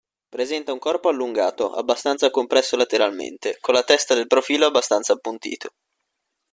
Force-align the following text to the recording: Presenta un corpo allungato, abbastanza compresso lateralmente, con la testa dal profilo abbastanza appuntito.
Presenta 0.35 0.73
un 0.73 0.79
corpo 0.79 1.09
allungato, 1.09 1.73
abbastanza 1.73 2.31
compresso 2.31 2.75
lateralmente, 2.75 3.59
con 3.61 3.75
la 3.75 3.83
testa 3.83 4.15
dal 4.15 4.25
profilo 4.25 4.65
abbastanza 4.65 5.13
appuntito. 5.13 5.75